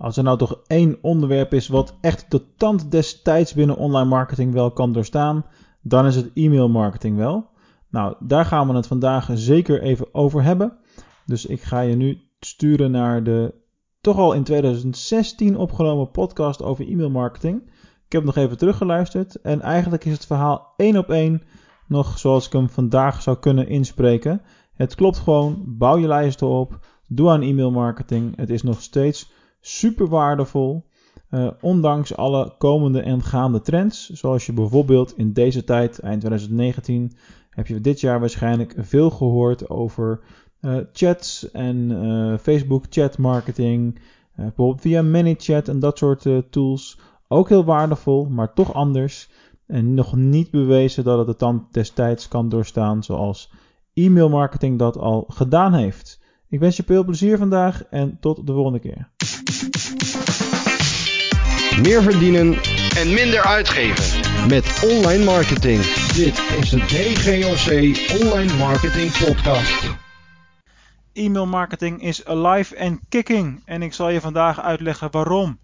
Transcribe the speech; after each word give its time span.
Als 0.00 0.16
er 0.16 0.22
nou 0.22 0.38
toch 0.38 0.60
één 0.66 0.98
onderwerp 1.02 1.54
is 1.54 1.68
wat 1.68 1.96
echt 2.00 2.30
de 2.30 2.54
tand 2.56 2.90
destijds 2.90 3.54
binnen 3.54 3.76
online 3.76 4.08
marketing 4.08 4.52
wel 4.52 4.70
kan 4.70 4.92
doorstaan, 4.92 5.44
dan 5.82 6.06
is 6.06 6.16
het 6.16 6.30
e-mail 6.34 6.68
marketing 6.68 7.16
wel. 7.16 7.48
Nou, 7.90 8.14
daar 8.18 8.44
gaan 8.44 8.68
we 8.68 8.74
het 8.74 8.86
vandaag 8.86 9.30
zeker 9.34 9.82
even 9.82 10.14
over 10.14 10.42
hebben. 10.42 10.76
Dus 11.26 11.46
ik 11.46 11.62
ga 11.62 11.80
je 11.80 11.96
nu 11.96 12.20
sturen 12.40 12.90
naar 12.90 13.22
de 13.22 13.54
toch 14.00 14.16
al 14.16 14.32
in 14.32 14.42
2016 14.42 15.56
opgenomen 15.56 16.10
podcast 16.10 16.62
over 16.62 16.88
e-mail 16.88 17.10
marketing. 17.10 17.62
Ik 18.06 18.12
heb 18.12 18.24
nog 18.24 18.36
even 18.36 18.58
teruggeluisterd 18.58 19.40
en 19.40 19.60
eigenlijk 19.60 20.04
is 20.04 20.12
het 20.12 20.26
verhaal 20.26 20.72
één 20.76 20.96
op 20.96 21.10
één 21.10 21.42
nog 21.88 22.18
zoals 22.18 22.46
ik 22.46 22.52
hem 22.52 22.68
vandaag 22.68 23.22
zou 23.22 23.36
kunnen 23.36 23.68
inspreken. 23.68 24.42
Het 24.74 24.94
klopt 24.94 25.18
gewoon, 25.18 25.64
bouw 25.66 25.96
je 25.96 26.06
lijsten 26.06 26.46
op, 26.46 26.86
doe 27.06 27.30
aan 27.30 27.42
e-mail 27.42 27.70
marketing. 27.70 28.36
Het 28.36 28.50
is 28.50 28.62
nog 28.62 28.82
steeds 28.82 29.38
super 29.60 30.08
waardevol. 30.08 30.88
Uh, 31.30 31.50
ondanks 31.60 32.16
alle 32.16 32.54
komende 32.58 33.00
en 33.00 33.22
gaande 33.22 33.60
trends, 33.60 34.08
zoals 34.10 34.46
je 34.46 34.52
bijvoorbeeld 34.52 35.16
in 35.16 35.32
deze 35.32 35.64
tijd, 35.64 35.98
eind 35.98 36.20
2019, 36.20 37.12
heb 37.50 37.66
je 37.66 37.80
dit 37.80 38.00
jaar 38.00 38.20
waarschijnlijk 38.20 38.74
veel 38.78 39.10
gehoord 39.10 39.68
over 39.68 40.20
uh, 40.60 40.76
chats 40.92 41.50
en 41.50 41.76
uh, 41.90 42.38
Facebook 42.38 42.84
chat 42.88 43.18
marketing, 43.18 44.00
bijvoorbeeld 44.34 44.80
via 44.80 45.02
ManyChat 45.02 45.68
en 45.68 45.78
dat 45.78 45.98
soort 45.98 46.26
tools. 46.50 46.98
Ook 47.28 47.48
heel 47.48 47.64
waardevol, 47.64 48.28
maar 48.28 48.52
toch 48.52 48.74
anders. 48.74 49.30
En 49.66 49.94
nog 49.94 50.16
niet 50.16 50.50
bewezen 50.50 51.04
dat 51.04 51.18
het 51.18 51.26
de 51.26 51.36
tand 51.36 51.72
destijds 51.72 52.28
kan 52.28 52.48
doorstaan 52.48 53.02
zoals 53.02 53.52
e-mail 53.94 54.28
marketing 54.28 54.78
dat 54.78 54.98
al 54.98 55.24
gedaan 55.28 55.74
heeft. 55.74 56.20
Ik 56.48 56.58
wens 56.58 56.76
je 56.76 56.82
veel 56.82 57.04
plezier 57.04 57.38
vandaag 57.38 57.84
en 57.84 58.16
tot 58.20 58.46
de 58.46 58.52
volgende 58.52 58.78
keer. 58.78 59.10
Meer 61.82 62.02
verdienen 62.02 62.54
en 62.96 63.14
minder 63.14 63.42
uitgeven 63.42 64.48
met 64.48 64.82
online 64.84 65.24
marketing. 65.24 65.82
Dit 66.14 66.42
is 66.60 66.70
de 66.70 66.78
DGOC 66.78 67.70
Online 68.22 68.56
Marketing 68.56 69.12
Podcast. 69.24 69.98
E-mail 71.12 71.46
marketing 71.46 72.02
is 72.02 72.24
alive 72.24 72.78
and 72.78 73.00
kicking 73.08 73.62
en 73.64 73.82
ik 73.82 73.92
zal 73.92 74.08
je 74.08 74.20
vandaag 74.20 74.60
uitleggen 74.60 75.10
waarom. 75.10 75.58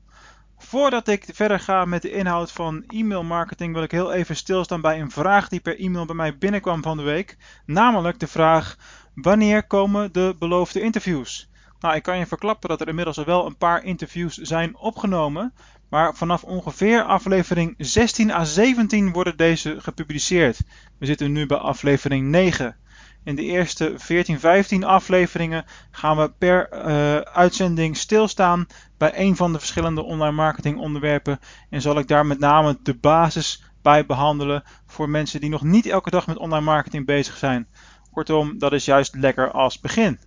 Voordat 0.59 1.09
ik 1.09 1.27
verder 1.33 1.61
ga 1.61 1.85
met 1.85 2.03
de 2.03 2.11
inhoud 2.11 2.53
van 2.53 2.85
e-mail 2.89 3.23
marketing 3.23 3.75
wil 3.75 3.83
ik 3.83 3.91
heel 3.91 4.13
even 4.13 4.37
stilstaan 4.37 4.81
bij 4.81 5.01
een 5.01 5.11
vraag 5.11 5.49
die 5.49 5.61
per 5.61 5.79
e-mail 5.79 6.07
bij 6.07 6.17
mij 6.17 6.39
binnenkwam 6.39 6.83
van 6.83 6.97
de 6.97 7.03
week. 7.03 7.37
Namelijk 7.67 8.21
de 8.21 8.27
vraag: 8.27 8.77
wanneer 9.15 9.67
komen 9.67 10.13
de 10.13 10.35
beloofde 10.39 10.81
interviews? 10.81 11.49
Nou, 11.87 11.99
ik 11.99 12.05
kan 12.05 12.19
je 12.19 12.27
verklappen 12.27 12.69
dat 12.69 12.81
er 12.81 12.89
inmiddels 12.89 13.17
wel 13.17 13.47
een 13.47 13.57
paar 13.57 13.85
interviews 13.85 14.37
zijn 14.37 14.77
opgenomen. 14.77 15.53
Maar 15.89 16.15
vanaf 16.15 16.45
ongeveer 16.45 17.03
aflevering 17.03 17.75
16 17.79 18.31
à 18.31 18.45
17 18.45 19.13
worden 19.13 19.37
deze 19.37 19.81
gepubliceerd. 19.81 20.61
We 20.99 21.07
zitten 21.07 21.33
nu 21.33 21.47
bij 21.47 21.57
aflevering 21.57 22.29
9. 22.29 22.77
In 23.25 23.37
de 23.37 23.43
eerste 23.43 23.95
14, 23.97 24.41
15 24.41 24.85
afleveringen 24.85 25.65
gaan 25.91 26.17
we 26.17 26.33
per 26.39 26.69
uh, 26.73 27.17
uitzending 27.17 27.97
stilstaan 27.97 28.67
bij 28.99 29.13
een 29.15 29.37
van 29.37 29.53
de 29.53 29.59
verschillende 29.59 30.03
online 30.03 30.37
marketing 30.37 30.79
onderwerpen. 30.79 31.39
En 31.71 31.81
zal 31.81 31.99
ik 31.99 32.09
daar 32.09 32.27
met 32.27 32.39
name 32.39 32.79
de 32.83 32.95
basis 32.95 33.65
bij 33.83 34.07
behandelen 34.07 34.63
voor 34.87 35.09
mensen 35.09 35.41
die 35.41 35.51
nog 35.51 35.63
niet 35.63 35.87
elke 35.87 36.11
dag 36.11 36.27
met 36.27 36.39
online 36.39 36.65
marketing 36.65 37.07
bezig 37.07 37.37
zijn. 37.37 37.69
Kortom, 38.13 38.59
dat 38.59 38.73
is 38.73 38.85
juist 38.85 39.15
lekker 39.15 39.51
als 39.51 39.81
begin. 39.81 40.19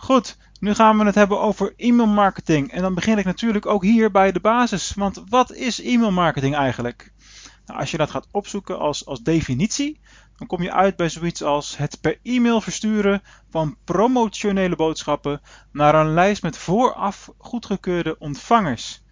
Goed, 0.00 0.36
nu 0.60 0.74
gaan 0.74 0.98
we 0.98 1.04
het 1.04 1.14
hebben 1.14 1.40
over 1.40 1.74
e-mail 1.76 2.08
marketing. 2.08 2.72
En 2.72 2.82
dan 2.82 2.94
begin 2.94 3.18
ik 3.18 3.24
natuurlijk 3.24 3.66
ook 3.66 3.82
hier 3.82 4.10
bij 4.10 4.32
de 4.32 4.40
basis. 4.40 4.92
Want 4.94 5.22
wat 5.28 5.52
is 5.52 5.82
e-mail 5.82 6.12
marketing 6.12 6.54
eigenlijk? 6.54 7.12
Nou, 7.66 7.80
als 7.80 7.90
je 7.90 7.96
dat 7.96 8.10
gaat 8.10 8.28
opzoeken 8.30 8.78
als, 8.78 9.06
als 9.06 9.22
definitie, 9.22 10.00
dan 10.36 10.46
kom 10.46 10.62
je 10.62 10.72
uit 10.72 10.96
bij 10.96 11.08
zoiets 11.08 11.42
als 11.42 11.76
het 11.76 12.00
per 12.00 12.18
e-mail 12.22 12.60
versturen 12.60 13.22
van 13.50 13.76
promotionele 13.84 14.76
boodschappen 14.76 15.40
naar 15.72 15.94
een 15.94 16.14
lijst 16.14 16.42
met 16.42 16.56
vooraf 16.56 17.30
goedgekeurde 17.38 18.18
ontvangers. 18.18 19.02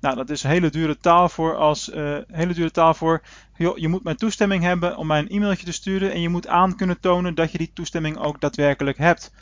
Nou, 0.00 0.16
dat 0.16 0.30
is 0.30 0.42
hele 0.42 0.70
dure 0.70 0.98
taal 0.98 1.28
voor 1.28 1.56
als 1.56 1.88
uh, 1.88 2.18
hele 2.26 2.54
dure 2.54 2.70
taal 2.70 2.94
voor. 2.94 3.22
Joh, 3.56 3.78
je 3.78 3.88
moet 3.88 4.04
mijn 4.04 4.16
toestemming 4.16 4.62
hebben 4.62 4.96
om 4.96 5.06
mij 5.06 5.18
een 5.18 5.28
e-mailtje 5.28 5.66
te 5.66 5.72
sturen 5.72 6.12
en 6.12 6.20
je 6.20 6.28
moet 6.28 6.46
aan 6.46 6.76
kunnen 6.76 7.00
tonen 7.00 7.34
dat 7.34 7.52
je 7.52 7.58
die 7.58 7.72
toestemming 7.72 8.18
ook 8.18 8.40
daadwerkelijk 8.40 8.98
hebt. 8.98 9.32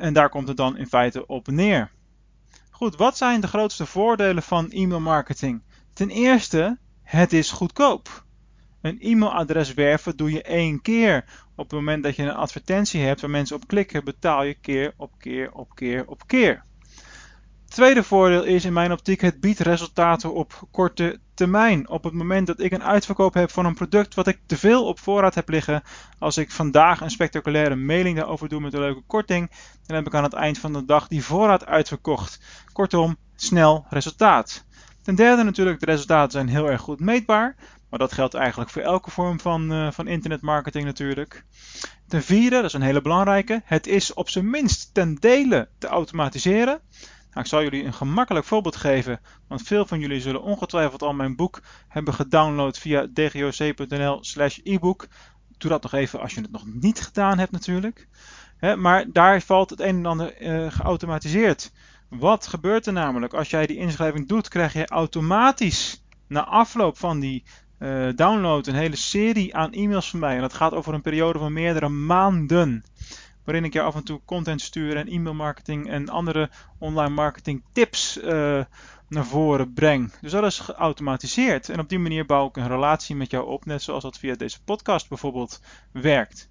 En 0.00 0.12
daar 0.12 0.28
komt 0.28 0.48
het 0.48 0.56
dan 0.56 0.76
in 0.76 0.86
feite 0.86 1.26
op 1.26 1.46
neer. 1.46 1.90
Goed, 2.70 2.96
wat 2.96 3.16
zijn 3.16 3.40
de 3.40 3.46
grootste 3.46 3.86
voordelen 3.86 4.42
van 4.42 4.70
e-mail 4.70 5.00
marketing? 5.00 5.62
Ten 5.92 6.10
eerste, 6.10 6.78
het 7.02 7.32
is 7.32 7.50
goedkoop. 7.50 8.24
Een 8.80 9.00
e-mailadres 9.00 9.74
werven 9.74 10.16
doe 10.16 10.32
je 10.32 10.42
één 10.42 10.82
keer. 10.82 11.24
Op 11.56 11.70
het 11.70 11.72
moment 11.72 12.02
dat 12.02 12.16
je 12.16 12.22
een 12.22 12.34
advertentie 12.34 13.00
hebt 13.00 13.20
waar 13.20 13.30
mensen 13.30 13.56
op 13.56 13.66
klikken, 13.66 14.04
betaal 14.04 14.42
je 14.42 14.54
keer 14.54 14.94
op 14.96 15.12
keer 15.18 15.52
op 15.52 15.74
keer 15.74 16.06
op 16.06 16.26
keer. 16.26 16.64
Tweede 17.68 18.02
voordeel 18.02 18.44
is 18.44 18.64
in 18.64 18.72
mijn 18.72 18.92
optiek, 18.92 19.20
het 19.20 19.40
biedt 19.40 19.58
resultaten 19.58 20.34
op 20.34 20.68
korte 20.70 21.20
termijn. 21.40 21.88
Op 21.88 22.04
het 22.04 22.12
moment 22.12 22.46
dat 22.46 22.60
ik 22.60 22.72
een 22.72 22.82
uitverkoop 22.82 23.34
heb 23.34 23.50
van 23.50 23.66
een 23.66 23.74
product 23.74 24.14
wat 24.14 24.26
ik 24.26 24.38
te 24.46 24.56
veel 24.56 24.86
op 24.86 24.98
voorraad 24.98 25.34
heb 25.34 25.48
liggen, 25.48 25.82
als 26.18 26.36
ik 26.36 26.50
vandaag 26.50 27.00
een 27.00 27.10
spectaculaire 27.10 27.76
mailing 27.76 28.16
daarover 28.16 28.48
doe 28.48 28.60
met 28.60 28.72
een 28.72 28.80
leuke 28.80 29.02
korting, 29.06 29.50
dan 29.86 29.96
heb 29.96 30.06
ik 30.06 30.14
aan 30.14 30.22
het 30.22 30.32
eind 30.32 30.58
van 30.58 30.72
de 30.72 30.84
dag 30.84 31.08
die 31.08 31.24
voorraad 31.24 31.66
uitverkocht. 31.66 32.40
Kortom, 32.72 33.16
snel 33.36 33.86
resultaat. 33.88 34.64
Ten 35.02 35.14
derde 35.14 35.42
natuurlijk, 35.42 35.80
de 35.80 35.86
resultaten 35.86 36.30
zijn 36.30 36.48
heel 36.48 36.70
erg 36.70 36.80
goed 36.80 37.00
meetbaar. 37.00 37.56
Maar 37.90 37.98
dat 37.98 38.12
geldt 38.12 38.34
eigenlijk 38.34 38.70
voor 38.70 38.82
elke 38.82 39.10
vorm 39.10 39.40
van, 39.40 39.72
uh, 39.72 39.90
van 39.90 40.06
internetmarketing 40.06 40.84
natuurlijk. 40.84 41.44
Ten 42.08 42.22
vierde, 42.22 42.56
dat 42.56 42.64
is 42.64 42.72
een 42.72 42.82
hele 42.82 43.02
belangrijke, 43.02 43.62
het 43.64 43.86
is 43.86 44.14
op 44.14 44.28
zijn 44.28 44.50
minst 44.50 44.94
ten 44.94 45.14
dele 45.14 45.68
te 45.78 45.86
automatiseren. 45.86 46.80
Nou, 47.30 47.44
ik 47.44 47.46
zal 47.46 47.62
jullie 47.62 47.84
een 47.84 47.92
gemakkelijk 47.94 48.46
voorbeeld 48.46 48.76
geven, 48.76 49.20
want 49.48 49.62
veel 49.62 49.86
van 49.86 50.00
jullie 50.00 50.20
zullen 50.20 50.42
ongetwijfeld 50.42 51.02
al 51.02 51.12
mijn 51.12 51.36
boek 51.36 51.62
hebben 51.88 52.14
gedownload 52.14 52.78
via 52.78 53.06
dgoc.nl 53.14 54.18
slash 54.20 54.58
ebook. 54.62 55.06
Doe 55.58 55.70
dat 55.70 55.82
nog 55.82 55.92
even 55.92 56.20
als 56.20 56.34
je 56.34 56.40
het 56.40 56.52
nog 56.52 56.66
niet 56.66 57.00
gedaan 57.00 57.38
hebt 57.38 57.52
natuurlijk. 57.52 58.08
maar 58.76 59.12
daar 59.12 59.40
valt 59.40 59.70
het 59.70 59.80
een 59.80 59.96
en 59.96 60.06
ander 60.06 60.42
uh, 60.42 60.72
geautomatiseerd. 60.72 61.72
Wat 62.08 62.46
gebeurt 62.46 62.86
er 62.86 62.92
namelijk? 62.92 63.34
Als 63.34 63.50
jij 63.50 63.66
die 63.66 63.76
inschrijving 63.76 64.28
doet, 64.28 64.48
krijg 64.48 64.72
je 64.72 64.86
automatisch 64.86 66.04
na 66.26 66.44
afloop 66.44 66.98
van 66.98 67.20
die 67.20 67.44
uh, 67.78 68.08
download 68.14 68.66
een 68.66 68.74
hele 68.74 68.96
serie 68.96 69.54
aan 69.56 69.72
e-mails 69.72 70.10
van 70.10 70.18
mij. 70.18 70.34
En 70.34 70.40
dat 70.40 70.52
gaat 70.52 70.72
over 70.72 70.94
een 70.94 71.00
periode 71.00 71.38
van 71.38 71.52
meerdere 71.52 71.88
maanden. 71.88 72.84
Waarin 73.44 73.64
ik 73.64 73.72
je 73.72 73.82
af 73.82 73.94
en 73.94 74.04
toe 74.04 74.20
content 74.24 74.60
stuur 74.60 74.96
en 74.96 75.08
e-mail 75.08 75.34
marketing 75.34 75.88
en 75.88 76.08
andere 76.08 76.50
online 76.78 77.14
marketing 77.14 77.62
tips 77.72 78.18
uh, 78.18 78.64
naar 79.08 79.24
voren 79.24 79.72
breng. 79.72 80.12
Dus 80.20 80.32
dat 80.32 80.44
is 80.44 80.58
geautomatiseerd. 80.58 81.68
En 81.68 81.80
op 81.80 81.88
die 81.88 81.98
manier 81.98 82.26
bouw 82.26 82.46
ik 82.46 82.56
een 82.56 82.68
relatie 82.68 83.16
met 83.16 83.30
jou 83.30 83.46
op, 83.46 83.64
net 83.64 83.82
zoals 83.82 84.02
dat 84.02 84.18
via 84.18 84.34
deze 84.34 84.62
podcast 84.62 85.08
bijvoorbeeld 85.08 85.60
werkt. 85.92 86.48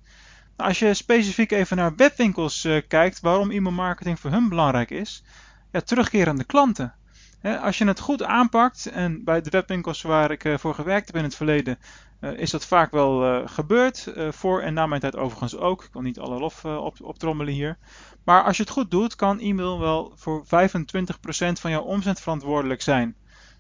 Nou, 0.58 0.70
als 0.70 0.80
je 0.80 0.94
specifiek 0.94 1.52
even 1.52 1.78
naar 1.78 1.96
webwinkels 1.96 2.66
uh, 2.66 2.82
kijkt, 2.88 3.20
waarom 3.20 3.52
e-mail 3.52 3.76
marketing 3.76 4.20
voor 4.20 4.32
hun 4.32 4.50
belangrijk 4.50 4.90
is, 4.90 5.24
ja, 5.72 5.82
terugkerende 5.82 6.44
klanten. 6.44 6.94
Als 7.42 7.78
je 7.78 7.86
het 7.86 8.00
goed 8.00 8.24
aanpakt, 8.24 8.86
en 8.86 9.24
bij 9.24 9.42
de 9.42 9.50
webwinkels 9.50 10.02
waar 10.02 10.32
ik 10.32 10.44
eh, 10.44 10.58
voor 10.58 10.74
gewerkt 10.74 11.08
heb 11.08 11.16
in 11.16 11.24
het 11.24 11.36
verleden, 11.36 11.80
eh, 12.20 12.32
is 12.32 12.52
dat 12.52 12.66
vaak 12.66 12.92
wel 12.92 13.26
eh, 13.26 13.48
gebeurd. 13.48 14.14
voor 14.30 14.62
en 14.62 14.74
na 14.74 14.86
mijn 14.86 15.02
tijd 15.02 15.16
overigens 15.16 15.58
ook. 15.58 15.84
Ik 15.84 15.92
kan 15.92 16.04
niet 16.04 16.20
alle 16.20 16.40
lof 16.40 16.66
op, 16.66 17.02
optrommelen 17.02 17.54
hier. 17.54 17.78
Maar 18.24 18.44
als 18.44 18.58
je 18.58 18.64
het 18.64 18.72
goed 18.72 18.92
doet, 18.92 19.16
kan 19.16 19.40
e-mail 19.40 19.80
wel 19.80 20.14
voor 20.16 20.46
25% 20.46 21.60
van 21.60 21.72
jouw 21.72 21.82
omzet 21.82 22.22
verantwoordelijk 22.22 22.82
zijn. 22.82 23.16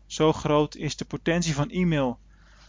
Zo 0.05 0.33
groot 0.33 0.75
is 0.75 0.97
de 0.97 1.05
potentie 1.05 1.55
van 1.55 1.69
e-mail. 1.69 2.19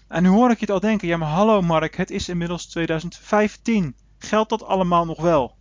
En 0.08 0.22
nu 0.22 0.28
hoor 0.28 0.50
ik 0.50 0.58
je 0.58 0.64
het 0.64 0.74
al 0.74 0.80
denken, 0.80 1.08
ja 1.08 1.16
maar 1.16 1.28
hallo 1.28 1.62
Mark, 1.62 1.96
het 1.96 2.10
is 2.10 2.28
inmiddels 2.28 2.66
2015. 2.66 3.94
Geldt 4.18 4.50
dat 4.50 4.64
allemaal 4.64 5.04
nog 5.04 5.20
wel? 5.20 5.56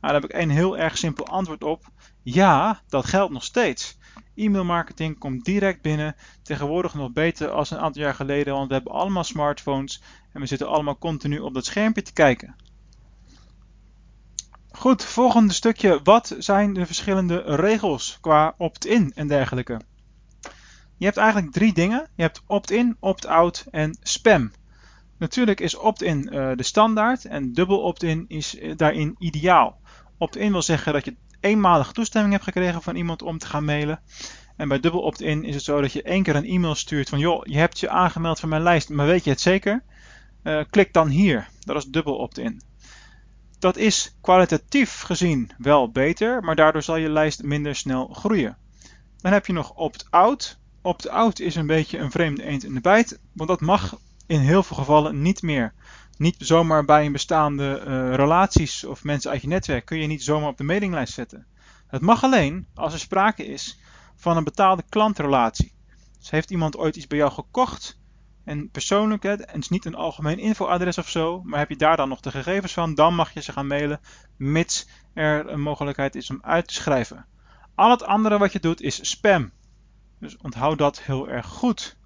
Nou, 0.00 0.12
daar 0.12 0.22
heb 0.22 0.24
ik 0.24 0.42
een 0.42 0.50
heel 0.50 0.78
erg 0.78 0.98
simpel 0.98 1.26
antwoord 1.26 1.64
op. 1.64 1.84
Ja, 2.22 2.80
dat 2.88 3.06
geldt 3.06 3.32
nog 3.32 3.44
steeds. 3.44 3.98
E-mail 4.34 4.64
marketing 4.64 5.18
komt 5.18 5.44
direct 5.44 5.82
binnen. 5.82 6.16
Tegenwoordig 6.42 6.94
nog 6.94 7.12
beter 7.12 7.50
als 7.50 7.70
een 7.70 7.78
aantal 7.78 8.02
jaar 8.02 8.14
geleden, 8.14 8.54
want 8.54 8.68
we 8.68 8.74
hebben 8.74 8.92
allemaal 8.92 9.24
smartphones 9.24 10.02
en 10.32 10.40
we 10.40 10.46
zitten 10.46 10.68
allemaal 10.68 10.98
continu 10.98 11.38
op 11.38 11.54
dat 11.54 11.64
schermpje 11.64 12.02
te 12.02 12.12
kijken. 12.12 12.54
Goed, 14.70 15.04
volgende 15.04 15.52
stukje. 15.52 16.00
Wat 16.04 16.34
zijn 16.38 16.72
de 16.72 16.86
verschillende 16.86 17.42
regels 17.44 18.18
qua 18.20 18.54
opt-in 18.58 19.12
en 19.14 19.28
dergelijke? 19.28 19.80
Je 20.96 21.04
hebt 21.04 21.16
eigenlijk 21.16 21.52
drie 21.52 21.72
dingen. 21.72 22.08
Je 22.14 22.22
hebt 22.22 22.42
opt-in, 22.46 22.96
opt-out 23.00 23.66
en 23.70 23.98
spam. 24.02 24.52
Natuurlijk 25.18 25.60
is 25.60 25.76
opt-in 25.76 26.28
uh, 26.32 26.50
de 26.54 26.62
standaard 26.62 27.24
en 27.24 27.52
dubbel 27.52 27.80
opt-in 27.80 28.24
is 28.28 28.54
uh, 28.54 28.76
daarin 28.76 29.16
ideaal. 29.18 29.80
Opt-in 30.18 30.52
wil 30.52 30.62
zeggen 30.62 30.92
dat 30.92 31.04
je 31.04 31.16
eenmalige 31.40 31.92
toestemming 31.92 32.32
hebt 32.32 32.44
gekregen 32.44 32.82
van 32.82 32.96
iemand 32.96 33.22
om 33.22 33.38
te 33.38 33.46
gaan 33.46 33.64
mailen. 33.64 34.00
En 34.56 34.68
bij 34.68 34.80
dubbel 34.80 35.00
opt-in 35.00 35.44
is 35.44 35.54
het 35.54 35.64
zo 35.64 35.80
dat 35.80 35.92
je 35.92 36.02
één 36.02 36.22
keer 36.22 36.36
een 36.36 36.44
e-mail 36.44 36.74
stuurt 36.74 37.08
van 37.08 37.18
joh, 37.18 37.44
je 37.44 37.56
hebt 37.56 37.80
je 37.80 37.88
aangemeld 37.88 38.40
voor 38.40 38.48
mijn 38.48 38.62
lijst, 38.62 38.88
maar 38.88 39.06
weet 39.06 39.24
je 39.24 39.30
het 39.30 39.40
zeker? 39.40 39.82
Uh, 40.42 40.60
klik 40.70 40.92
dan 40.92 41.08
hier. 41.08 41.48
Dat 41.60 41.76
is 41.76 41.84
dubbel 41.84 42.16
opt-in. 42.16 42.62
Dat 43.58 43.76
is 43.76 44.16
kwalitatief 44.20 45.00
gezien 45.00 45.50
wel 45.58 45.90
beter, 45.90 46.42
maar 46.42 46.56
daardoor 46.56 46.82
zal 46.82 46.96
je 46.96 47.10
lijst 47.10 47.42
minder 47.42 47.76
snel 47.76 48.06
groeien. 48.06 48.56
Dan 49.16 49.32
heb 49.32 49.46
je 49.46 49.52
nog 49.52 49.74
opt-out. 49.74 50.58
Opt-out 50.82 51.40
is 51.40 51.54
een 51.54 51.66
beetje 51.66 51.98
een 51.98 52.10
vreemde 52.10 52.44
eend 52.44 52.64
in 52.64 52.74
de 52.74 52.80
bijt, 52.80 53.18
want 53.32 53.48
dat 53.48 53.60
mag 53.60 53.98
in 54.26 54.40
heel 54.40 54.62
veel 54.62 54.76
gevallen 54.76 55.22
niet 55.22 55.42
meer. 55.42 55.74
Niet 56.20 56.36
zomaar 56.38 56.84
bij 56.84 57.06
een 57.06 57.12
bestaande 57.12 57.82
uh, 57.86 58.14
relaties 58.14 58.84
of 58.84 59.04
mensen 59.04 59.30
uit 59.30 59.42
je 59.42 59.48
netwerk 59.48 59.84
kun 59.84 59.98
je 59.98 60.06
niet 60.06 60.22
zomaar 60.22 60.48
op 60.48 60.56
de 60.56 60.64
mailinglijst 60.64 61.12
zetten. 61.12 61.46
Het 61.86 62.00
mag 62.00 62.24
alleen 62.24 62.66
als 62.74 62.92
er 62.92 62.98
sprake 62.98 63.46
is 63.46 63.80
van 64.16 64.36
een 64.36 64.44
betaalde 64.44 64.82
klantrelatie. 64.88 65.74
Dus 66.18 66.30
heeft 66.30 66.50
iemand 66.50 66.76
ooit 66.76 66.96
iets 66.96 67.06
bij 67.06 67.18
jou 67.18 67.32
gekocht 67.32 67.98
en 68.44 68.70
persoonlijk, 68.70 69.22
hè, 69.22 69.32
en 69.32 69.54
het 69.54 69.62
is 69.62 69.68
niet 69.68 69.84
een 69.84 69.94
algemeen 69.94 70.38
infoadres 70.38 70.98
of 70.98 71.08
zo, 71.08 71.42
maar 71.42 71.58
heb 71.58 71.68
je 71.68 71.76
daar 71.76 71.96
dan 71.96 72.08
nog 72.08 72.20
de 72.20 72.30
gegevens 72.30 72.72
van, 72.72 72.94
dan 72.94 73.14
mag 73.14 73.34
je 73.34 73.42
ze 73.42 73.52
gaan 73.52 73.66
mailen, 73.66 74.00
mits 74.36 74.88
er 75.14 75.48
een 75.48 75.60
mogelijkheid 75.60 76.14
is 76.14 76.30
om 76.30 76.38
uit 76.42 76.66
te 76.66 76.74
schrijven. 76.74 77.26
Al 77.74 77.90
het 77.90 78.02
andere 78.02 78.38
wat 78.38 78.52
je 78.52 78.60
doet 78.60 78.80
is 78.80 79.08
spam. 79.10 79.50
Dus 80.18 80.36
onthoud 80.36 80.78
dat 80.78 81.02
heel 81.02 81.28
erg 81.28 81.46
goed. 81.46 81.98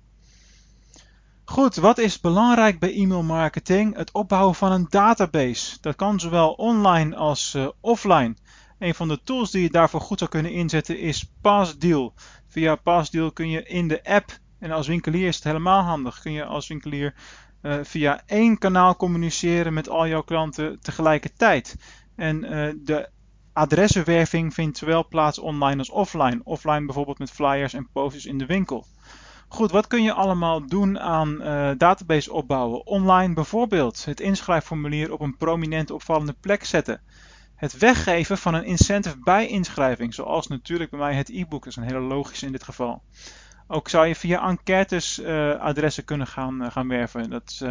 Goed, 1.46 1.76
wat 1.76 1.98
is 1.98 2.20
belangrijk 2.20 2.78
bij 2.78 2.94
e-mail 2.94 3.22
marketing? 3.22 3.96
Het 3.96 4.12
opbouwen 4.12 4.54
van 4.54 4.72
een 4.72 4.86
database. 4.88 5.76
Dat 5.80 5.96
kan 5.96 6.20
zowel 6.20 6.52
online 6.52 7.16
als 7.16 7.54
uh, 7.54 7.68
offline. 7.80 8.34
Een 8.78 8.94
van 8.94 9.08
de 9.08 9.20
tools 9.22 9.50
die 9.50 9.62
je 9.62 9.70
daarvoor 9.70 10.00
goed 10.00 10.18
zou 10.18 10.30
kunnen 10.30 10.52
inzetten 10.52 10.98
is 10.98 11.30
Passdeal. 11.40 12.14
Via 12.46 12.76
Passdeal 12.76 13.32
kun 13.32 13.48
je 13.48 13.62
in 13.62 13.88
de 13.88 14.04
app, 14.04 14.38
en 14.58 14.70
als 14.70 14.86
winkelier 14.86 15.26
is 15.26 15.34
het 15.34 15.44
helemaal 15.44 15.82
handig, 15.82 16.20
kun 16.20 16.32
je 16.32 16.44
als 16.44 16.68
winkelier 16.68 17.14
uh, 17.62 17.76
via 17.82 18.22
één 18.26 18.58
kanaal 18.58 18.96
communiceren 18.96 19.72
met 19.72 19.88
al 19.88 20.06
jouw 20.06 20.22
klanten 20.22 20.80
tegelijkertijd. 20.80 21.76
En 22.16 22.44
uh, 22.44 22.72
de 22.84 23.08
adressenwerving 23.52 24.54
vindt 24.54 24.78
zowel 24.78 25.08
plaats 25.08 25.38
online 25.38 25.78
als 25.78 25.90
offline. 25.90 26.40
Offline 26.44 26.84
bijvoorbeeld 26.84 27.18
met 27.18 27.30
flyers 27.30 27.72
en 27.72 27.88
posters 27.92 28.26
in 28.26 28.38
de 28.38 28.46
winkel. 28.46 28.86
Goed, 29.54 29.70
wat 29.70 29.86
kun 29.86 30.02
je 30.02 30.12
allemaal 30.12 30.66
doen 30.66 31.00
aan 31.00 31.28
uh, 31.28 31.70
database 31.76 32.32
opbouwen? 32.32 32.86
Online 32.86 33.34
bijvoorbeeld 33.34 34.04
het 34.04 34.20
inschrijfformulier 34.20 35.12
op 35.12 35.20
een 35.20 35.36
prominente 35.36 35.94
opvallende 35.94 36.32
plek 36.40 36.64
zetten. 36.64 37.00
Het 37.54 37.78
weggeven 37.78 38.38
van 38.38 38.54
een 38.54 38.64
incentive 38.64 39.18
bij 39.18 39.46
inschrijving, 39.46 40.14
zoals 40.14 40.46
natuurlijk 40.46 40.90
bij 40.90 40.98
mij 40.98 41.14
het 41.14 41.28
e-book, 41.28 41.66
is 41.66 41.76
een 41.76 41.82
hele 41.82 42.00
logische 42.00 42.46
in 42.46 42.52
dit 42.52 42.62
geval. 42.62 43.02
Ook 43.66 43.88
zou 43.88 44.06
je 44.06 44.14
via 44.14 44.48
enquêtes 44.48 45.18
uh, 45.18 45.60
adressen 45.60 46.04
kunnen 46.04 46.26
gaan, 46.26 46.62
uh, 46.62 46.70
gaan 46.70 46.88
werven. 46.88 47.30
Dat 47.30 47.50
is 47.50 47.62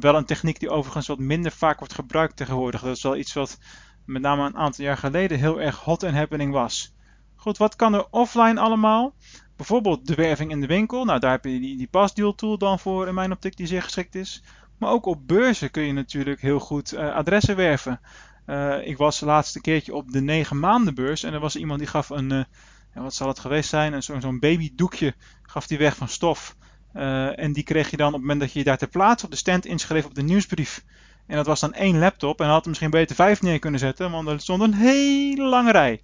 wel 0.00 0.16
een 0.16 0.24
techniek 0.24 0.60
die 0.60 0.70
overigens 0.70 1.06
wat 1.06 1.18
minder 1.18 1.52
vaak 1.52 1.78
wordt 1.78 1.94
gebruikt 1.94 2.36
tegenwoordig. 2.36 2.80
Dat 2.80 2.96
is 2.96 3.02
wel 3.02 3.16
iets 3.16 3.32
wat 3.32 3.58
met 4.06 4.22
name 4.22 4.46
een 4.46 4.56
aantal 4.56 4.84
jaar 4.84 4.98
geleden 4.98 5.38
heel 5.38 5.60
erg 5.60 5.76
hot 5.76 6.02
and 6.02 6.14
happening 6.14 6.52
was. 6.52 6.94
Goed, 7.34 7.58
wat 7.58 7.76
kan 7.76 7.94
er 7.94 8.06
offline 8.10 8.60
allemaal? 8.60 9.14
Bijvoorbeeld 9.56 10.06
de 10.06 10.14
werving 10.14 10.50
in 10.50 10.60
de 10.60 10.66
winkel. 10.66 11.04
Nou, 11.04 11.20
daar 11.20 11.30
heb 11.30 11.44
je 11.44 11.60
die, 11.60 11.76
die 11.76 11.88
pasdeal 11.90 12.34
tool 12.34 12.58
dan 12.58 12.78
voor 12.78 13.08
in 13.08 13.14
mijn 13.14 13.32
optiek 13.32 13.56
die 13.56 13.66
zeer 13.66 13.82
geschikt 13.82 14.14
is. 14.14 14.42
Maar 14.78 14.90
ook 14.90 15.06
op 15.06 15.26
beurzen 15.28 15.70
kun 15.70 15.82
je 15.82 15.92
natuurlijk 15.92 16.40
heel 16.40 16.60
goed 16.60 16.94
uh, 16.94 17.14
adressen 17.14 17.56
werven. 17.56 18.00
Uh, 18.46 18.86
ik 18.86 18.96
was 18.96 19.18
de 19.18 19.26
laatste 19.26 19.60
keertje 19.60 19.94
op 19.94 20.12
de 20.12 20.20
9 20.20 20.58
maanden 20.58 20.94
beurs 20.94 21.22
en 21.22 21.32
er 21.32 21.40
was 21.40 21.56
iemand 21.56 21.78
die 21.78 21.88
gaf 21.88 22.10
een, 22.10 22.28
ja, 22.28 22.46
wat 22.94 23.14
zal 23.14 23.28
het 23.28 23.38
geweest 23.38 23.68
zijn, 23.68 24.02
zo'n 24.02 24.20
zo 24.20 24.38
babydoekje 24.38 25.14
gaf 25.42 25.66
die 25.66 25.78
weg 25.78 25.96
van 25.96 26.08
stof. 26.08 26.56
en 26.92 27.52
die 27.52 27.62
kreeg 27.62 27.90
je 27.90 27.96
dan 27.96 28.06
op 28.06 28.12
het 28.12 28.20
moment 28.20 28.40
dat 28.40 28.52
je 28.52 28.58
je 28.58 28.64
daar 28.64 28.78
ter 28.78 28.88
plaatse 28.88 29.24
op 29.24 29.30
de 29.30 29.36
stand 29.36 29.66
inschreef 29.66 30.04
op 30.04 30.14
de 30.14 30.22
nieuwsbrief. 30.22 30.84
En 31.26 31.36
dat 31.36 31.46
was 31.46 31.60
dan 31.60 31.72
één 31.72 31.98
laptop 31.98 32.40
en 32.40 32.46
had 32.46 32.62
er 32.62 32.68
misschien 32.68 32.90
beter 32.90 33.16
vijf 33.16 33.42
neer 33.42 33.58
kunnen 33.58 33.80
zetten, 33.80 34.10
want 34.10 34.28
er 34.28 34.40
stond 34.40 34.62
een 34.62 34.74
hele 34.74 35.44
lange 35.44 35.72
rij. 35.72 36.02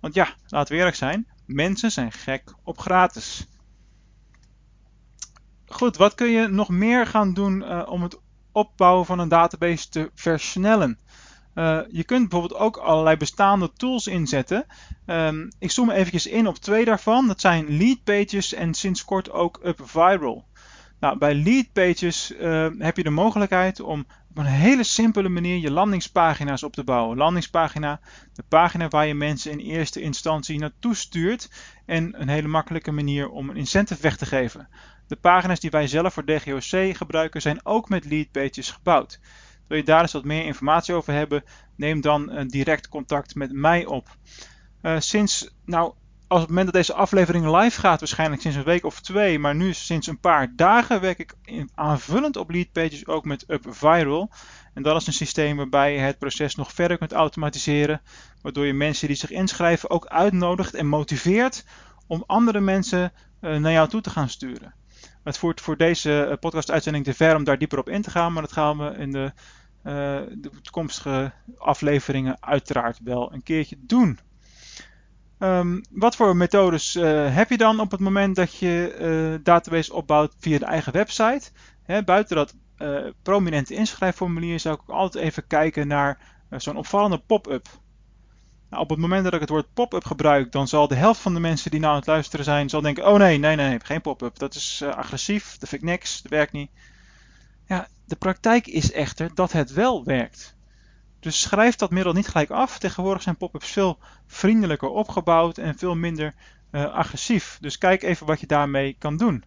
Want 0.00 0.14
ja, 0.14 0.34
laten 0.46 0.72
we 0.72 0.78
eerlijk 0.78 0.96
zijn, 0.96 1.26
mensen 1.54 1.92
zijn 1.92 2.12
gek 2.12 2.54
op 2.62 2.78
gratis. 2.78 3.46
Goed, 5.66 5.96
wat 5.96 6.14
kun 6.14 6.30
je 6.30 6.48
nog 6.48 6.68
meer 6.68 7.06
gaan 7.06 7.34
doen 7.34 7.62
uh, 7.62 7.82
om 7.88 8.02
het 8.02 8.20
opbouwen 8.52 9.06
van 9.06 9.18
een 9.18 9.28
database 9.28 9.88
te 9.88 10.10
versnellen? 10.14 10.98
Uh, 11.54 11.80
je 11.88 12.04
kunt 12.04 12.28
bijvoorbeeld 12.28 12.60
ook 12.60 12.76
allerlei 12.76 13.16
bestaande 13.16 13.72
tools 13.72 14.06
inzetten. 14.06 14.66
Um, 15.06 15.48
ik 15.58 15.70
zoom 15.70 15.90
eventjes 15.90 16.26
in 16.26 16.46
op 16.46 16.56
twee 16.56 16.84
daarvan. 16.84 17.26
Dat 17.26 17.40
zijn 17.40 17.76
Leadpages 17.76 18.52
en 18.52 18.74
sinds 18.74 19.04
kort 19.04 19.30
ook 19.30 19.60
UpViral. 19.62 20.44
Nou, 21.02 21.18
bij 21.18 21.34
Leadpages 21.34 22.32
uh, 22.32 22.68
heb 22.78 22.96
je 22.96 23.02
de 23.02 23.10
mogelijkheid 23.10 23.80
om 23.80 24.06
op 24.30 24.38
een 24.38 24.44
hele 24.44 24.84
simpele 24.84 25.28
manier 25.28 25.56
je 25.56 25.70
landingspagina's 25.70 26.62
op 26.62 26.72
te 26.72 26.84
bouwen. 26.84 27.16
Landingspagina, 27.16 28.00
de 28.32 28.42
pagina 28.48 28.88
waar 28.88 29.06
je 29.06 29.14
mensen 29.14 29.50
in 29.50 29.58
eerste 29.58 30.00
instantie 30.00 30.58
naartoe 30.58 30.94
stuurt 30.94 31.50
en 31.86 32.20
een 32.20 32.28
hele 32.28 32.48
makkelijke 32.48 32.92
manier 32.92 33.28
om 33.28 33.48
een 33.48 33.56
incentive 33.56 34.02
weg 34.02 34.16
te 34.16 34.26
geven. 34.26 34.68
De 35.06 35.16
pagina's 35.16 35.60
die 35.60 35.70
wij 35.70 35.86
zelf 35.86 36.12
voor 36.12 36.24
DGOC 36.24 36.96
gebruiken 36.96 37.42
zijn 37.42 37.66
ook 37.66 37.88
met 37.88 38.04
leadpages 38.04 38.70
gebouwd. 38.70 39.20
Wil 39.68 39.78
je 39.78 39.84
daar 39.84 40.00
eens 40.00 40.12
wat 40.12 40.24
meer 40.24 40.44
informatie 40.44 40.94
over 40.94 41.12
hebben, 41.12 41.44
neem 41.76 42.00
dan 42.00 42.32
uh, 42.32 42.44
direct 42.46 42.88
contact 42.88 43.34
met 43.34 43.52
mij 43.52 43.86
op. 43.86 44.16
Uh, 44.82 45.00
sinds 45.00 45.54
nou 45.64 45.94
als 46.32 46.40
op 46.42 46.48
het 46.48 46.56
moment 46.56 46.74
dat 46.74 46.84
deze 46.86 47.00
aflevering 47.00 47.60
live 47.60 47.80
gaat, 47.80 48.00
waarschijnlijk 48.00 48.42
sinds 48.42 48.56
een 48.56 48.64
week 48.64 48.84
of 48.84 49.00
twee, 49.00 49.38
maar 49.38 49.54
nu 49.54 49.72
sinds 49.72 50.06
een 50.06 50.20
paar 50.20 50.52
dagen 50.56 51.00
werk 51.00 51.18
ik 51.18 51.34
aanvullend 51.74 52.36
op 52.36 52.50
leadpages 52.50 53.06
ook 53.06 53.24
met 53.24 53.44
UpViral. 53.48 54.30
En 54.74 54.82
dat 54.82 55.00
is 55.00 55.06
een 55.06 55.12
systeem 55.12 55.56
waarbij 55.56 55.92
je 55.92 55.98
het 55.98 56.18
proces 56.18 56.54
nog 56.54 56.72
verder 56.72 56.98
kunt 56.98 57.12
automatiseren, 57.12 58.00
waardoor 58.42 58.66
je 58.66 58.72
mensen 58.72 59.06
die 59.06 59.16
zich 59.16 59.30
inschrijven 59.30 59.90
ook 59.90 60.06
uitnodigt 60.06 60.74
en 60.74 60.86
motiveert 60.86 61.64
om 62.06 62.24
andere 62.26 62.60
mensen 62.60 63.12
uh, 63.40 63.56
naar 63.56 63.72
jou 63.72 63.88
toe 63.88 64.00
te 64.00 64.10
gaan 64.10 64.28
sturen. 64.28 64.74
Het 65.24 65.38
voert 65.38 65.60
voor 65.60 65.76
deze 65.76 66.26
uh, 66.28 66.36
podcast-uitzending 66.40 67.04
te 67.04 67.14
ver 67.14 67.36
om 67.36 67.44
daar 67.44 67.58
dieper 67.58 67.78
op 67.78 67.88
in 67.88 68.02
te 68.02 68.10
gaan, 68.10 68.32
maar 68.32 68.42
dat 68.42 68.52
gaan 68.52 68.78
we 68.78 68.94
in 68.98 69.12
de, 69.12 69.32
uh, 69.84 69.92
de 70.30 70.50
toekomstige 70.62 71.32
afleveringen 71.58 72.36
uiteraard 72.40 72.98
wel 73.04 73.32
een 73.32 73.42
keertje 73.42 73.76
doen. 73.80 74.18
Um, 75.42 75.84
wat 75.90 76.16
voor 76.16 76.36
methodes 76.36 76.96
uh, 76.96 77.34
heb 77.34 77.50
je 77.50 77.56
dan 77.56 77.80
op 77.80 77.90
het 77.90 78.00
moment 78.00 78.36
dat 78.36 78.56
je 78.56 78.96
uh, 79.00 79.44
database 79.44 79.92
opbouwt 79.92 80.34
via 80.38 80.58
de 80.58 80.64
eigen 80.64 80.92
website? 80.92 81.50
Buiten 82.04 82.36
dat 82.36 82.54
uh, 82.78 83.06
prominente 83.22 83.74
inschrijfformulier 83.74 84.60
zou 84.60 84.74
ik 84.74 84.90
altijd 84.90 85.24
even 85.24 85.46
kijken 85.46 85.86
naar 85.86 86.18
zo'n 86.50 86.76
opvallende 86.76 87.18
pop-up. 87.18 87.66
Nou, 88.70 88.82
op 88.82 88.90
het 88.90 88.98
moment 88.98 89.24
dat 89.24 89.34
ik 89.34 89.40
het 89.40 89.48
woord 89.48 89.74
pop-up 89.74 90.04
gebruik, 90.04 90.52
dan 90.52 90.68
zal 90.68 90.88
de 90.88 90.94
helft 90.94 91.20
van 91.20 91.34
de 91.34 91.40
mensen 91.40 91.70
die 91.70 91.80
nou 91.80 91.92
aan 91.92 91.98
het 91.98 92.08
luisteren 92.08 92.44
zijn, 92.44 92.68
zal 92.68 92.80
denken, 92.80 93.06
oh 93.06 93.18
nee, 93.18 93.38
nee, 93.38 93.56
nee, 93.56 93.78
geen 93.82 94.00
pop-up. 94.00 94.38
Dat 94.38 94.54
is 94.54 94.82
agressief, 94.82 95.56
dat 95.58 95.68
vind 95.68 95.82
ik 95.82 95.88
niks, 95.88 96.22
dat 96.22 96.30
werkt 96.30 96.52
niet. 96.52 96.70
Ja, 97.66 97.88
de 98.04 98.16
praktijk 98.16 98.66
is 98.66 98.92
echter 98.92 99.34
dat 99.34 99.52
het 99.52 99.72
wel 99.72 100.04
werkt. 100.04 100.56
Dus 101.22 101.40
schrijf 101.40 101.76
dat 101.76 101.90
middel 101.90 102.12
niet 102.12 102.28
gelijk 102.28 102.50
af. 102.50 102.78
Tegenwoordig 102.78 103.22
zijn 103.22 103.36
pop-ups 103.36 103.70
veel 103.70 103.98
vriendelijker 104.26 104.88
opgebouwd 104.88 105.58
en 105.58 105.78
veel 105.78 105.94
minder 105.94 106.34
uh, 106.72 106.84
agressief. 106.84 107.58
Dus 107.60 107.78
kijk 107.78 108.02
even 108.02 108.26
wat 108.26 108.40
je 108.40 108.46
daarmee 108.46 108.96
kan 108.98 109.16
doen. 109.16 109.44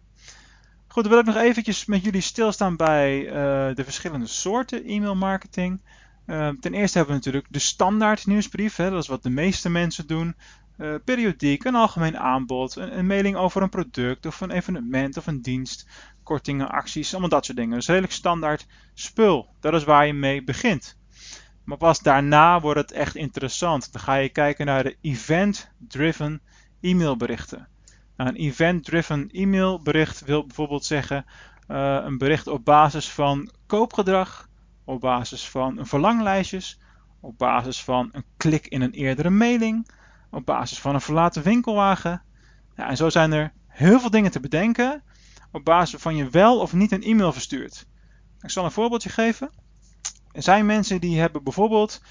Goed, 0.86 1.02
dan 1.02 1.12
wil 1.12 1.20
ik 1.20 1.26
nog 1.26 1.36
eventjes 1.36 1.84
met 1.84 2.04
jullie 2.04 2.20
stilstaan 2.20 2.76
bij 2.76 3.24
uh, 3.24 3.32
de 3.74 3.84
verschillende 3.84 4.26
soorten 4.26 4.84
e-mail 4.84 5.14
marketing. 5.16 5.80
Uh, 6.26 6.48
ten 6.48 6.74
eerste 6.74 6.98
hebben 6.98 7.16
we 7.16 7.24
natuurlijk 7.24 7.52
de 7.52 7.58
standaard 7.58 8.26
nieuwsbrief. 8.26 8.76
Hè, 8.76 8.90
dat 8.90 9.02
is 9.02 9.08
wat 9.08 9.22
de 9.22 9.30
meeste 9.30 9.70
mensen 9.70 10.06
doen. 10.06 10.36
Periodiek, 11.04 11.64
een 11.64 11.74
algemeen 11.74 12.18
aanbod, 12.18 12.76
een, 12.76 12.98
een, 12.98 13.06
mailing 13.06 13.36
over 13.36 13.62
een 13.62 13.68
product 13.68 14.26
of 14.26 14.40
een 14.40 14.50
evenement 14.50 15.16
of 15.16 15.26
een 15.26 15.42
dienst, 15.42 15.88
kortingen, 16.22 16.68
acties, 16.68 17.10
allemaal 17.10 17.30
dat 17.30 17.44
soort 17.44 17.58
dingen. 17.58 17.76
Dus 17.76 17.86
redelijk 17.86 18.12
standaard 18.12 18.66
spul. 18.94 19.48
Dat 19.60 19.74
is 19.74 19.84
waar 19.84 20.06
je 20.06 20.12
mee 20.12 20.44
begint. 20.44 20.96
Maar 21.66 21.76
pas 21.76 22.00
daarna 22.00 22.60
wordt 22.60 22.80
het 22.80 22.92
echt 22.92 23.14
interessant. 23.14 23.92
Dan 23.92 24.02
ga 24.02 24.14
je 24.14 24.28
kijken 24.28 24.66
naar 24.66 24.82
de 24.82 24.96
event-driven 25.00 26.40
e-mailberichten. 26.80 27.68
Nou, 28.16 28.30
een 28.30 28.36
event-driven 28.36 29.28
e-mailbericht 29.30 30.24
wil 30.24 30.46
bijvoorbeeld 30.46 30.84
zeggen 30.84 31.24
uh, 31.68 31.98
een 32.02 32.18
bericht 32.18 32.46
op 32.46 32.64
basis 32.64 33.10
van 33.10 33.50
koopgedrag, 33.66 34.48
op 34.84 35.00
basis 35.00 35.48
van 35.48 35.78
verlanglijstjes, 35.86 36.80
op 37.20 37.38
basis 37.38 37.84
van 37.84 38.08
een 38.12 38.24
klik 38.36 38.66
in 38.66 38.82
een 38.82 38.92
eerdere 38.92 39.30
mailing, 39.30 39.90
op 40.30 40.46
basis 40.46 40.78
van 40.78 40.94
een 40.94 41.00
verlaten 41.00 41.42
winkelwagen. 41.42 42.22
En 42.74 42.96
zo 42.96 43.08
zijn 43.08 43.32
er 43.32 43.52
heel 43.66 44.00
veel 44.00 44.10
dingen 44.10 44.30
te 44.30 44.40
bedenken 44.40 45.02
op 45.56 45.64
basis 45.64 45.90
waarvan 45.90 46.16
je 46.16 46.30
wel 46.30 46.60
of 46.60 46.72
niet 46.72 46.92
een 46.92 47.02
e-mail 47.02 47.32
verstuurt. 47.32 47.86
Ik 48.40 48.50
zal 48.50 48.64
een 48.64 48.70
voorbeeldje 48.70 49.08
geven. 49.08 49.50
Er 50.36 50.42
zijn 50.42 50.66
mensen 50.66 51.00
die 51.00 51.18
hebben 51.20 51.42
bijvoorbeeld 51.42 52.02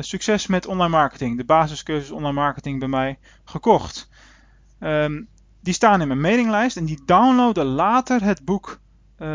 succes 0.00 0.46
met 0.46 0.66
online 0.66 0.88
marketing, 0.88 1.36
de 1.36 1.44
basiscursus 1.44 2.10
online 2.10 2.32
marketing 2.32 2.78
bij 2.78 2.88
mij 2.88 3.18
gekocht. 3.44 4.08
Um, 4.80 5.28
die 5.60 5.74
staan 5.74 6.00
in 6.00 6.08
mijn 6.08 6.20
mailinglijst 6.20 6.76
en 6.76 6.84
die 6.84 7.02
downloaden 7.04 7.64
later 7.64 8.22
het 8.22 8.44
boek 8.44 8.80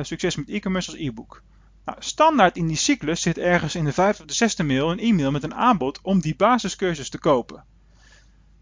Succes 0.01 0.35
met 0.35 0.49
e-commerce 0.49 0.91
als 0.91 0.99
e-book. 0.99 1.43
Nou, 1.85 1.97
standaard 2.01 2.57
in 2.57 2.67
die 2.67 2.77
cyclus 2.77 3.21
zit 3.21 3.37
ergens 3.37 3.75
in 3.75 3.85
de 3.85 3.93
vijfde 3.93 4.21
of 4.21 4.27
de 4.27 4.35
zesde 4.35 4.63
mail 4.63 4.91
een 4.91 4.99
e-mail 4.99 5.31
met 5.31 5.43
een 5.43 5.55
aanbod 5.55 5.99
om 6.01 6.19
die 6.19 6.35
basiscursus 6.35 7.09
te 7.09 7.19
kopen. 7.19 7.65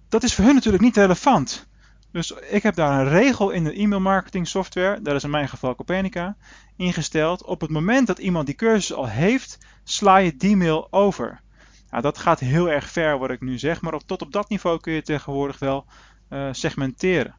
Dat 0.10 0.24
is 0.24 0.36
voor 0.36 0.46
hun 0.46 0.54
natuurlijk 0.54 0.84
niet 0.84 0.98
relevant. 0.98 1.70
Dus 2.12 2.32
ik 2.32 2.63
heb 2.63 2.75
daar 2.75 3.00
een 3.00 3.10
regel 3.10 3.50
in 3.50 3.63
de 3.63 3.74
e-mail 3.74 4.01
marketing 4.01 4.48
software, 4.48 5.01
dat 5.01 5.15
is 5.15 5.24
in 5.24 5.30
mijn 5.30 5.50
geval 5.50 5.75
Copernica, 5.75 6.36
ingesteld. 6.75 7.44
Op 7.44 7.62
het 7.62 7.70
moment 7.70 8.08
dat 8.08 8.20
iemand 8.20 8.46
die 8.46 8.56
cursus 8.56 8.94
al 8.94 9.08
heeft, 9.08 9.58
sla 9.84 10.18
je 10.18 10.36
die 10.36 10.56
mail 10.56 10.88
over. 10.89 11.41
Nou, 11.89 12.03
dat 12.03 12.18
gaat 12.18 12.39
heel 12.39 12.70
erg 12.70 12.89
ver 12.89 13.18
wat 13.18 13.30
ik 13.30 13.41
nu 13.41 13.60
zeg, 13.60 13.82
maar 13.82 14.00
tot 14.06 14.22
op 14.22 14.32
dat 14.32 14.50
niveau 14.50 14.80
kun 14.80 14.94
je 14.94 15.01
tegenwoordig 15.01 15.60
wel 15.60 15.86
uh, 16.30 16.48
segmenteren. 16.51 17.36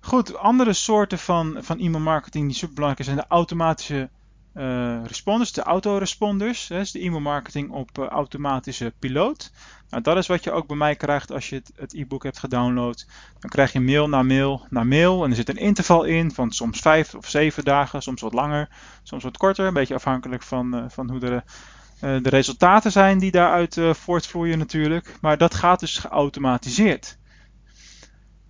Goed, 0.00 0.36
andere 0.36 0.72
soorten 0.72 1.18
van, 1.18 1.56
van 1.60 1.78
e-mail 1.78 2.04
marketing 2.04 2.46
die 2.46 2.56
superbelangrijk 2.56 3.04
zijn, 3.04 3.16
zijn 3.16 3.28
de 3.28 3.34
automatische 3.34 4.10
uh, 4.56 5.04
responders, 5.04 5.52
de 5.52 5.62
autoresponders. 5.62 6.66
Dus 6.66 6.90
de 6.90 7.00
e-mail 7.00 7.20
marketing 7.20 7.70
op 7.70 7.98
uh, 7.98 8.06
automatische 8.06 8.92
piloot. 8.98 9.52
Nou, 9.90 10.02
dat 10.02 10.16
is 10.16 10.26
wat 10.26 10.44
je 10.44 10.52
ook 10.52 10.66
bij 10.66 10.76
mij 10.76 10.96
krijgt 10.96 11.32
als 11.32 11.48
je 11.48 11.62
het 11.74 11.94
e-book 11.94 12.22
hebt 12.22 12.38
gedownload. 12.38 13.06
Dan 13.38 13.50
krijg 13.50 13.72
je 13.72 13.80
mail 13.80 14.08
na 14.08 14.22
mail 14.22 14.66
na 14.70 14.84
mail. 14.84 15.24
En 15.24 15.30
er 15.30 15.36
zit 15.36 15.48
een 15.48 15.56
interval 15.56 16.04
in 16.04 16.32
van 16.32 16.50
soms 16.50 16.80
vijf 16.80 17.14
of 17.14 17.28
zeven 17.28 17.64
dagen, 17.64 18.02
soms 18.02 18.20
wat 18.20 18.32
langer, 18.32 18.68
soms 19.02 19.22
wat 19.22 19.36
korter. 19.36 19.66
Een 19.66 19.74
beetje 19.74 19.94
afhankelijk 19.94 20.42
van, 20.42 20.74
uh, 20.74 20.84
van 20.88 21.10
hoe 21.10 21.20
de, 21.20 21.42
de 22.00 22.28
resultaten 22.28 22.92
zijn 22.92 23.18
die 23.18 23.30
daaruit 23.30 23.80
voortvloeien 23.90 24.58
natuurlijk. 24.58 25.16
Maar 25.20 25.38
dat 25.38 25.54
gaat 25.54 25.80
dus 25.80 25.98
geautomatiseerd. 25.98 27.18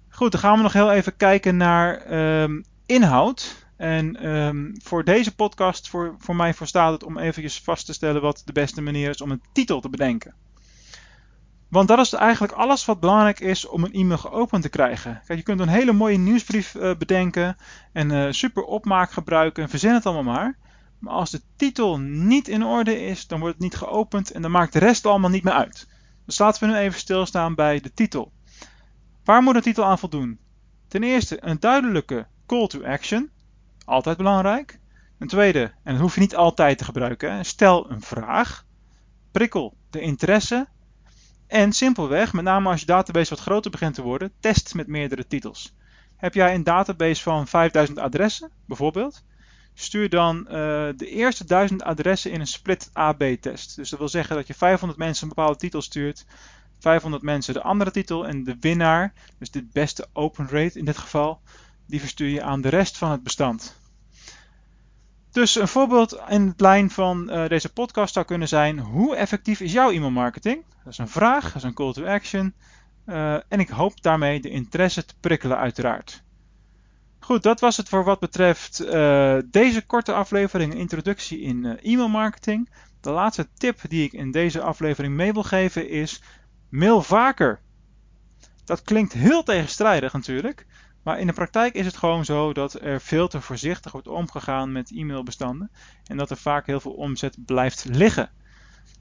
Goed, 0.08 0.32
dan 0.32 0.40
gaan 0.40 0.56
we 0.56 0.62
nog 0.62 0.72
heel 0.72 0.92
even 0.92 1.16
kijken 1.16 1.56
naar 1.56 2.12
um, 2.42 2.64
inhoud. 2.86 3.65
En 3.76 4.28
um, 4.30 4.74
voor 4.82 5.04
deze 5.04 5.34
podcast, 5.34 5.88
voor, 5.88 6.14
voor 6.18 6.36
mij 6.36 6.54
voorstaat 6.54 6.92
het 6.92 7.04
om 7.04 7.18
eventjes 7.18 7.60
vast 7.60 7.86
te 7.86 7.92
stellen 7.92 8.22
wat 8.22 8.42
de 8.44 8.52
beste 8.52 8.82
manier 8.82 9.10
is 9.10 9.20
om 9.20 9.30
een 9.30 9.42
titel 9.52 9.80
te 9.80 9.88
bedenken. 9.88 10.34
Want 11.68 11.88
dat 11.88 11.98
is 11.98 12.12
eigenlijk 12.12 12.52
alles 12.52 12.84
wat 12.84 13.00
belangrijk 13.00 13.40
is 13.40 13.66
om 13.66 13.84
een 13.84 13.92
e-mail 13.92 14.18
geopend 14.18 14.62
te 14.62 14.68
krijgen. 14.68 15.22
Kijk, 15.26 15.38
je 15.38 15.44
kunt 15.44 15.60
een 15.60 15.68
hele 15.68 15.92
mooie 15.92 16.18
nieuwsbrief 16.18 16.74
uh, 16.74 16.96
bedenken 16.96 17.56
en 17.92 18.10
uh, 18.10 18.26
super 18.30 18.62
opmaak 18.62 19.10
gebruiken 19.10 19.62
en 19.62 19.68
verzin 19.68 19.94
het 19.94 20.06
allemaal 20.06 20.34
maar. 20.34 20.58
Maar 20.98 21.14
als 21.14 21.30
de 21.30 21.42
titel 21.56 21.98
niet 21.98 22.48
in 22.48 22.64
orde 22.64 23.00
is, 23.00 23.26
dan 23.26 23.40
wordt 23.40 23.54
het 23.54 23.62
niet 23.62 23.76
geopend 23.76 24.30
en 24.30 24.42
dan 24.42 24.50
maakt 24.50 24.72
de 24.72 24.78
rest 24.78 25.06
allemaal 25.06 25.30
niet 25.30 25.44
meer 25.44 25.52
uit. 25.52 25.88
Dus 26.26 26.38
laten 26.38 26.68
we 26.68 26.74
nu 26.74 26.80
even 26.80 26.98
stilstaan 26.98 27.54
bij 27.54 27.80
de 27.80 27.92
titel. 27.92 28.32
Waar 29.24 29.42
moet 29.42 29.54
een 29.54 29.62
titel 29.62 29.84
aan 29.84 29.98
voldoen? 29.98 30.38
Ten 30.88 31.02
eerste 31.02 31.36
een 31.40 31.60
duidelijke 31.60 32.26
call 32.46 32.66
to 32.66 32.84
action. 32.84 33.30
Altijd 33.86 34.16
belangrijk. 34.16 34.78
Een 35.18 35.28
tweede, 35.28 35.72
en 35.82 35.92
dat 35.92 36.00
hoef 36.00 36.14
je 36.14 36.20
niet 36.20 36.36
altijd 36.36 36.78
te 36.78 36.84
gebruiken, 36.84 37.44
stel 37.44 37.90
een 37.90 38.02
vraag. 38.02 38.64
Prikkel 39.30 39.76
de 39.90 40.00
interesse. 40.00 40.68
En 41.46 41.72
simpelweg, 41.72 42.32
met 42.32 42.44
name 42.44 42.68
als 42.68 42.80
je 42.80 42.86
database 42.86 43.30
wat 43.30 43.40
groter 43.40 43.70
begint 43.70 43.94
te 43.94 44.02
worden, 44.02 44.32
test 44.40 44.74
met 44.74 44.86
meerdere 44.86 45.26
titels. 45.26 45.74
Heb 46.16 46.34
jij 46.34 46.54
een 46.54 46.64
database 46.64 47.22
van 47.22 47.46
5000 47.46 47.98
adressen, 47.98 48.50
bijvoorbeeld? 48.66 49.24
Stuur 49.74 50.08
dan 50.08 50.38
uh, 50.38 50.52
de 50.96 51.08
eerste 51.08 51.44
1000 51.44 51.82
adressen 51.82 52.30
in 52.30 52.40
een 52.40 52.46
split 52.46 52.90
AB-test. 52.92 53.76
Dus 53.76 53.90
dat 53.90 53.98
wil 53.98 54.08
zeggen 54.08 54.36
dat 54.36 54.46
je 54.46 54.54
500 54.54 54.98
mensen 54.98 55.22
een 55.22 55.34
bepaalde 55.34 55.58
titel 55.58 55.82
stuurt, 55.82 56.26
500 56.78 57.22
mensen 57.22 57.54
de 57.54 57.62
andere 57.62 57.90
titel 57.90 58.26
en 58.26 58.44
de 58.44 58.56
winnaar, 58.60 59.12
dus 59.38 59.50
de 59.50 59.66
beste 59.72 60.08
open 60.12 60.48
rate 60.48 60.78
in 60.78 60.84
dit 60.84 60.98
geval, 60.98 61.40
die 61.86 62.00
verstuur 62.00 62.28
je 62.28 62.42
aan 62.42 62.60
de 62.60 62.68
rest 62.68 62.98
van 62.98 63.10
het 63.10 63.22
bestand. 63.22 63.80
Dus 65.30 65.54
een 65.54 65.68
voorbeeld 65.68 66.20
in 66.28 66.46
het 66.46 66.60
lijn 66.60 66.90
van 66.90 67.30
uh, 67.30 67.48
deze 67.48 67.72
podcast 67.72 68.14
zou 68.14 68.26
kunnen 68.26 68.48
zijn: 68.48 68.78
hoe 68.78 69.16
effectief 69.16 69.60
is 69.60 69.72
jouw 69.72 69.90
e-mailmarketing? 69.90 70.64
Dat 70.84 70.92
is 70.92 70.98
een 70.98 71.08
vraag, 71.08 71.44
dat 71.44 71.54
is 71.54 71.62
een 71.62 71.74
call 71.74 71.92
to 71.92 72.04
action. 72.04 72.54
Uh, 73.06 73.34
en 73.34 73.60
ik 73.60 73.68
hoop 73.68 74.02
daarmee 74.02 74.40
de 74.40 74.50
interesse 74.50 75.04
te 75.04 75.14
prikkelen, 75.20 75.58
uiteraard. 75.58 76.22
Goed, 77.18 77.42
dat 77.42 77.60
was 77.60 77.76
het 77.76 77.88
voor 77.88 78.04
wat 78.04 78.20
betreft 78.20 78.82
uh, 78.82 79.38
deze 79.50 79.86
korte 79.86 80.12
aflevering, 80.12 80.74
introductie 80.74 81.40
in 81.40 81.78
e-mailmarketing. 81.82 82.70
De 83.00 83.10
laatste 83.10 83.48
tip 83.54 83.80
die 83.88 84.04
ik 84.04 84.12
in 84.12 84.30
deze 84.30 84.60
aflevering 84.60 85.14
mee 85.14 85.32
wil 85.32 85.42
geven 85.42 85.88
is: 85.88 86.22
mail 86.68 87.02
vaker. 87.02 87.60
Dat 88.64 88.82
klinkt 88.82 89.12
heel 89.12 89.42
tegenstrijdig 89.42 90.12
natuurlijk. 90.12 90.66
Maar 91.06 91.20
in 91.20 91.26
de 91.26 91.32
praktijk 91.32 91.74
is 91.74 91.86
het 91.86 91.96
gewoon 91.96 92.24
zo 92.24 92.52
dat 92.52 92.80
er 92.82 93.00
veel 93.00 93.28
te 93.28 93.40
voorzichtig 93.40 93.92
wordt 93.92 94.08
omgegaan 94.08 94.72
met 94.72 94.90
e-mailbestanden 94.90 95.70
en 96.06 96.16
dat 96.16 96.30
er 96.30 96.36
vaak 96.36 96.66
heel 96.66 96.80
veel 96.80 96.92
omzet 96.92 97.36
blijft 97.44 97.84
liggen. 97.88 98.30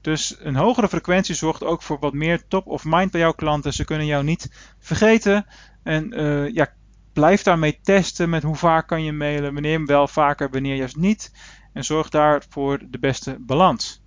Dus 0.00 0.36
een 0.38 0.56
hogere 0.56 0.88
frequentie 0.88 1.34
zorgt 1.34 1.64
ook 1.64 1.82
voor 1.82 1.98
wat 1.98 2.12
meer 2.12 2.48
top 2.48 2.66
of 2.66 2.84
mind 2.84 3.10
bij 3.10 3.20
jouw 3.20 3.32
klanten. 3.32 3.72
Ze 3.72 3.84
kunnen 3.84 4.06
jou 4.06 4.24
niet 4.24 4.74
vergeten 4.78 5.46
en 5.82 6.20
uh, 6.20 6.48
ja, 6.48 6.72
blijf 7.12 7.42
daarmee 7.42 7.78
testen 7.82 8.30
met 8.30 8.42
hoe 8.42 8.56
vaak 8.56 8.88
kan 8.88 9.04
je 9.04 9.12
mailen, 9.12 9.52
wanneer 9.52 9.86
wel 9.86 10.08
vaker, 10.08 10.50
wanneer 10.50 10.76
juist 10.76 10.96
niet. 10.96 11.32
En 11.72 11.84
zorg 11.84 12.08
daarvoor 12.08 12.80
de 12.90 12.98
beste 12.98 13.36
balans. 13.40 14.02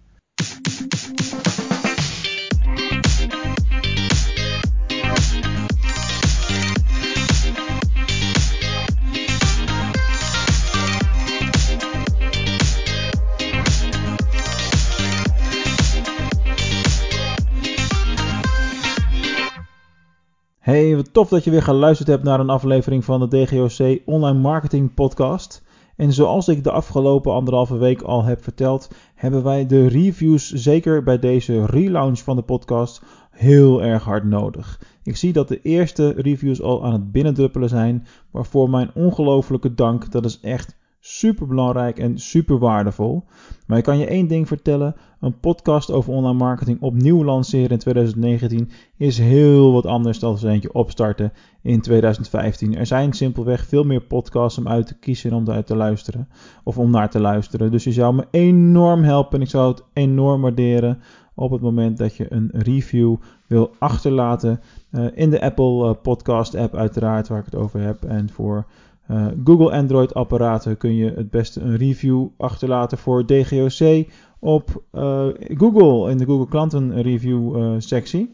Tof 21.20 21.30
dat 21.30 21.44
je 21.44 21.52
weer 21.52 21.64
geluisterd 21.64 22.08
hebt 22.08 22.24
naar 22.24 22.40
een 22.40 22.50
aflevering 22.50 23.06
van 23.06 23.20
de 23.20 23.28
DGOC 23.28 24.02
Online 24.06 24.40
Marketing 24.40 24.94
Podcast. 24.94 25.64
En 25.96 26.14
zoals 26.14 26.48
ik 26.48 26.64
de 26.64 26.72
afgelopen 26.72 27.34
anderhalve 27.34 27.78
week 27.78 28.02
al 28.02 28.24
heb 28.24 28.44
verteld, 28.44 28.92
hebben 29.16 29.44
wij 29.44 29.66
de 29.66 29.88
reviews, 29.88 30.52
zeker 30.52 31.04
bij 31.04 31.20
deze 31.20 31.66
relaunch 31.66 32.20
van 32.20 32.36
de 32.36 32.42
podcast, 32.42 33.02
heel 33.32 33.84
erg 33.84 34.04
hard 34.04 34.24
nodig. 34.24 34.80
Ik 35.04 35.16
zie 35.16 35.34
dat 35.34 35.48
de 35.48 35.62
eerste 35.62 36.14
reviews 36.18 36.62
al 36.62 36.86
aan 36.86 36.94
het 36.94 37.12
binnendruppelen 37.12 37.70
zijn, 37.70 38.08
waarvoor 38.32 38.70
mijn 38.70 38.92
ongelofelijke 38.94 39.74
dank. 39.74 40.12
Dat 40.12 40.26
is 40.26 40.40
echt 40.40 40.78
super 41.00 41.48
belangrijk 41.48 42.00
en 42.00 42.18
super 42.18 42.60
waardevol. 42.60 43.24
Maar 43.68 43.78
ik 43.78 43.84
kan 43.84 43.98
je 43.98 44.06
één 44.06 44.28
ding 44.28 44.48
vertellen: 44.48 44.96
een 45.20 45.40
podcast 45.40 45.92
over 45.92 46.14
online 46.14 46.38
marketing 46.38 46.82
opnieuw 46.82 47.24
lanceren 47.24 47.70
in 47.70 47.78
2019 47.78 48.70
is 48.98 49.18
heel 49.18 49.72
wat 49.72 49.86
anders 49.86 50.20
dan 50.20 50.38
eentje 50.44 50.74
opstarten 50.74 51.34
in 51.62 51.82
2015. 51.82 52.76
Er 52.76 52.86
zijn 52.86 53.14
simpelweg 53.14 53.66
veel 53.66 53.84
meer 53.84 54.02
podcasts 54.02 54.58
om 54.58 54.68
uit 54.68 54.88
te 54.88 55.00
kiezen 55.00 55.30
en 55.30 55.36
om 55.36 55.46
daar 55.46 55.64
te 55.64 55.76
luisteren 55.76 56.28
of 56.64 56.78
om 56.78 56.92
naar 56.92 57.10
te 57.10 57.20
luisteren. 57.20 57.72
Dus 57.72 57.84
je 57.84 57.92
zou 57.92 58.16
me 58.16 58.28
enorm 58.32 59.04
helpen 59.04 59.38
en 59.40 59.42
ik 59.42 59.50
zou 59.50 59.72
het 59.72 59.84
enorm 59.94 60.42
waarderen 60.42 61.02
op 61.36 61.52
het 61.52 61.62
moment 61.62 61.98
dat 61.98 62.16
je 62.16 62.34
een 62.34 62.50
review 62.54 63.16
wil 63.48 63.72
achterlaten 63.78 64.62
uh, 64.92 65.06
in 65.14 65.30
de 65.30 65.42
Apple 65.42 65.86
uh, 65.86 66.02
Podcast 66.02 66.56
app 66.56 66.76
uiteraard 66.76 67.28
waar 67.28 67.40
ik 67.40 67.46
het 67.46 67.56
over 67.56 67.82
heb 67.82 68.04
en 68.04 68.30
voor 68.30 68.66
uh, 69.12 69.28
Google 69.44 69.72
Android 69.72 70.14
apparaten 70.14 70.78
kun 70.78 70.96
je 70.96 71.12
het 71.16 71.30
beste 71.30 71.62
een 71.62 71.78
review 71.78 72.28
achterlaten 72.38 72.98
voor 72.98 73.26
DGOC 73.26 74.08
op 74.40 74.84
uh, 74.94 75.28
Google 75.38 76.12
in 76.12 76.18
de 76.18 76.26
Google 76.26 76.48
klanten 76.48 77.02
review 77.02 77.58
uh, 77.58 77.74
sectie. 77.78 78.30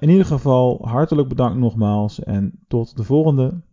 in 0.00 0.08
ieder 0.08 0.26
geval 0.26 0.78
hartelijk 0.82 1.28
bedankt 1.28 1.58
nogmaals 1.58 2.24
en 2.24 2.52
tot 2.68 2.96
de 2.96 3.04
volgende. 3.04 3.60